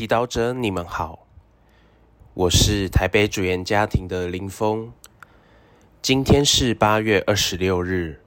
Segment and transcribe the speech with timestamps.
[0.00, 1.26] 祈祷者，你们好，
[2.32, 4.90] 我是台北主言家庭的林峰。
[6.00, 8.22] 今天是八月二十六日，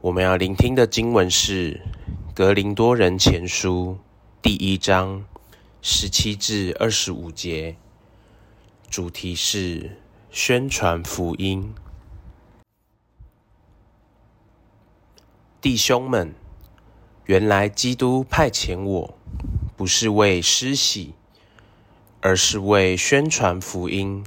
[0.00, 1.74] 我们要聆听的经文是
[2.34, 3.98] 《格林多人前书》
[4.42, 5.24] 第一章
[5.80, 7.76] 十七至二十五节，
[8.88, 9.96] 主题是
[10.32, 11.72] 宣传福音。
[15.60, 16.34] 弟兄们，
[17.26, 19.19] 原来基督派遣我。
[19.80, 21.14] 不是为施洗，
[22.20, 24.22] 而是为宣传福音，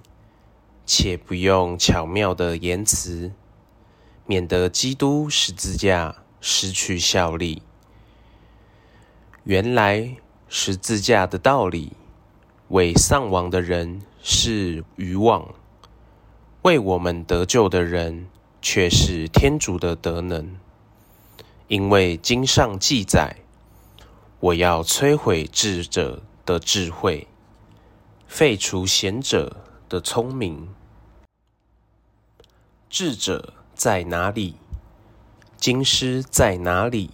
[0.84, 3.32] 且不用巧妙的言辞，
[4.26, 7.62] 免得基督十字架失去效力。
[9.44, 10.16] 原来
[10.48, 11.92] 十字架的道理，
[12.70, 15.54] 为丧亡的人是愚妄，
[16.64, 18.28] 为我们得救的人
[18.60, 20.58] 却是天主的德能，
[21.68, 23.43] 因为经上记载。
[24.44, 27.30] 我要摧毁智者的智慧，
[28.28, 30.68] 废除贤者的聪明。
[32.90, 34.56] 智者在哪里？
[35.56, 37.12] 经师在哪里？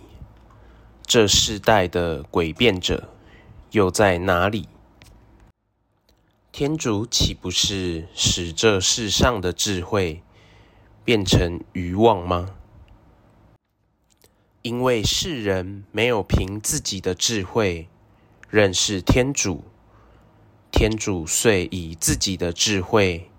[1.05, 3.09] 这世代的诡辩者
[3.69, 4.67] 又在哪里？
[6.51, 10.23] 天主岂不是使这世上的智慧
[11.05, 12.55] 变成愚妄吗？
[14.61, 17.87] 因为世人没有凭自己的智慧
[18.49, 19.63] 认识天主，
[20.69, 23.29] 天主遂以自己的智慧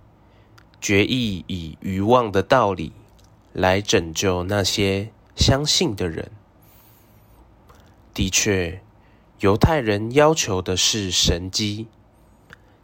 [0.81, 2.93] 决意以愚妄的道理
[3.53, 6.31] 来拯救那些相信的人。
[8.15, 8.83] 的确，
[9.41, 11.87] 犹太人要求的是神迹，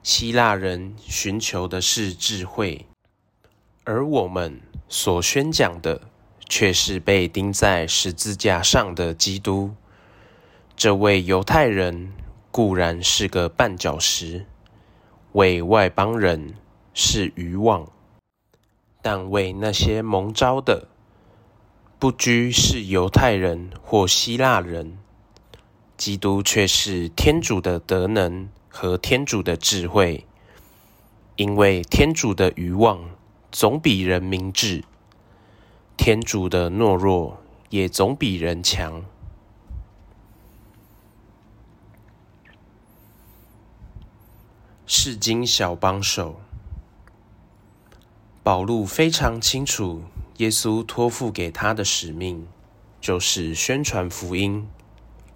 [0.03, 2.85] 希腊人寻求的是智慧，
[3.85, 6.03] 而我们所宣讲的。
[6.49, 9.75] 却是被钉在十字架上的基督。
[10.77, 12.13] 这位犹太人
[12.51, 14.47] 固然是个绊脚石，
[15.33, 16.55] 为外邦人
[16.93, 17.87] 是渔网，
[19.03, 20.89] 但为那些蒙召的，
[21.99, 24.99] 不拘是犹太人或希腊人，
[25.97, 30.25] 基督却是天主的德能和天主的智慧。
[31.37, 33.11] 因为天主的渔网
[33.53, 34.85] 总比人明智。
[35.97, 37.39] 天主的懦弱
[37.71, 39.05] 也总比人强。
[44.87, 46.41] 世经小帮手，
[48.43, 50.03] 保禄非常清楚，
[50.37, 52.47] 耶稣托付给他的使命
[53.01, 54.69] 就是宣传福音，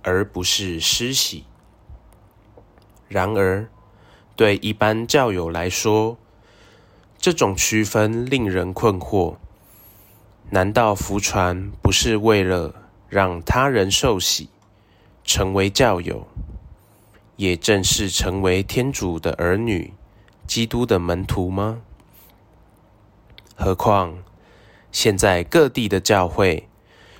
[0.03, 1.45] 而不是施洗。
[3.09, 3.69] 然而，
[4.37, 6.17] 对一般教友来说，
[7.19, 9.37] 这种区分令人困惑。
[10.53, 12.75] 难道福传不是为了
[13.09, 14.49] 让他人受洗，
[15.23, 16.27] 成为教友，
[17.37, 19.95] 也正是成为天主的儿女、
[20.49, 21.83] 基督的门徒吗？
[23.55, 24.19] 何况
[24.91, 26.69] 现在各地的教会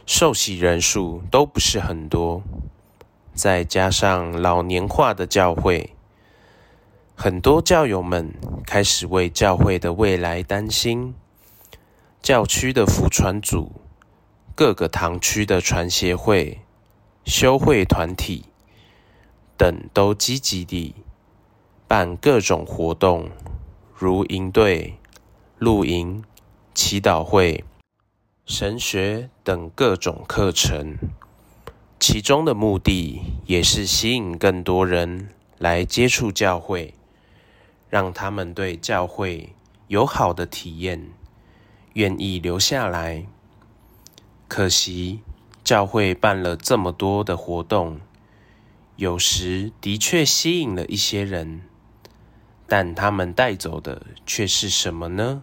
[0.05, 2.43] 受洗人数都不是很多，
[3.33, 5.95] 再加上老年化的教会，
[7.15, 8.35] 很多教友们
[8.67, 11.15] 开始为教会的未来担心。
[12.23, 13.81] 教区的福传组、
[14.55, 16.61] 各个堂区的传协会、
[17.25, 18.45] 修会团体
[19.57, 20.95] 等，都积极地
[21.89, 23.31] 办各种活动，
[23.97, 24.99] 如营队、
[25.59, 26.23] 露营、
[26.75, 27.65] 祈祷会、
[28.45, 30.99] 神学等各种课程。
[31.99, 36.93] 其中的目的也是吸引更多人来接触教会，
[37.89, 39.55] 让他们对教会
[39.89, 41.09] 有好的体验。
[41.95, 43.27] 愿意留下来，
[44.47, 45.21] 可惜
[45.65, 48.01] 教会办了这么多的活动，
[48.97, 51.63] 有时的确吸引了一些人，
[52.69, 55.43] 但他们带走的却是什么呢？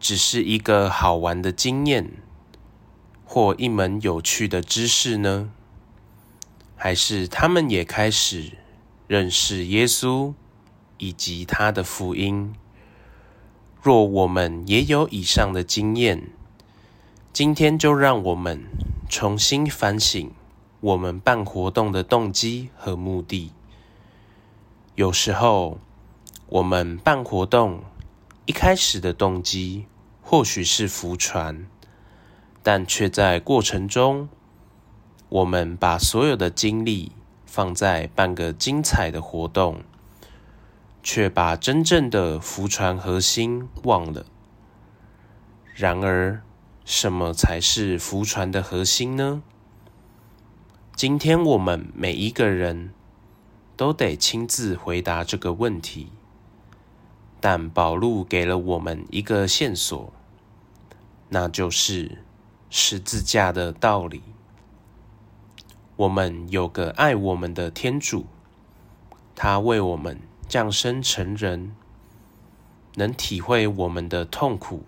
[0.00, 2.12] 只是一个好玩的经验，
[3.24, 5.50] 或一门有趣的知识呢？
[6.76, 8.52] 还是他们也开始
[9.08, 10.32] 认识耶稣
[10.98, 12.54] 以及他的福音？
[13.80, 16.30] 若我们也有以上的经验，
[17.32, 18.64] 今天就让我们
[19.08, 20.32] 重新反省
[20.80, 23.52] 我们办活动的动机和目的。
[24.96, 25.78] 有时候，
[26.48, 27.84] 我们办活动
[28.46, 29.86] 一开始的动机
[30.22, 31.66] 或许是福传，
[32.64, 34.28] 但却在过程中，
[35.28, 37.12] 我们把所有的精力
[37.46, 39.82] 放在办个精彩的活动。
[41.02, 44.26] 却把真正的福传核心忘了。
[45.74, 46.42] 然而，
[46.84, 49.42] 什么才是福传的核心呢？
[50.94, 52.92] 今天我们每一个人
[53.76, 56.10] 都得亲自回答这个问题。
[57.40, 60.12] 但保禄给了我们一个线索，
[61.28, 62.24] 那就是
[62.68, 64.22] 十字架的道理。
[65.94, 68.26] 我们有个爱我们的天主，
[69.36, 71.76] 他为我们降生成人，
[72.94, 74.84] 能体会我们的痛苦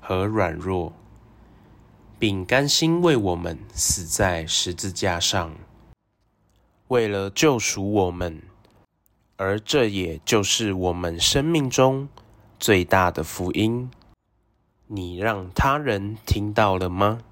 [0.00, 0.94] 和软弱，
[2.18, 5.54] 并甘心为我们死在十字架上，
[6.88, 8.42] 为了救赎我们。
[9.36, 12.08] 而这也就是我们生命中
[12.60, 13.90] 最大的福音。
[14.86, 17.22] 你让他人听到了吗？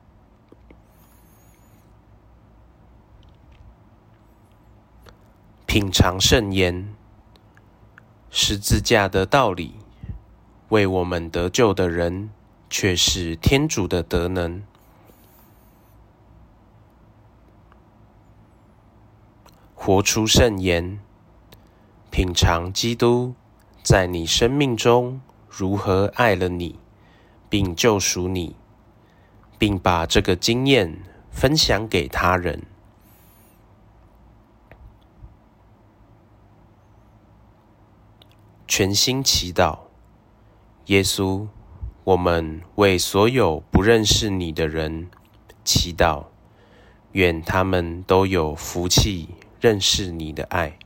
[5.67, 6.93] 品尝圣言，
[8.33, 9.75] 十字架的道理，
[10.69, 12.31] 为我们得救的人，
[12.69, 14.63] 却是天主的德能。
[19.75, 21.01] 活出圣言。
[22.13, 23.35] 品尝基督
[23.83, 26.79] 在你生命中如何爱了你，
[27.49, 28.57] 并救赎你，
[29.59, 30.99] 并把这个经验
[31.31, 32.63] 分享给他人。
[38.73, 39.81] 全心祈祷，
[40.87, 41.49] 耶稣，
[42.05, 45.11] 我们为所有不认识你的人
[45.65, 46.27] 祈祷，
[47.11, 49.31] 愿他们都有福气
[49.61, 50.79] 认识你的爱。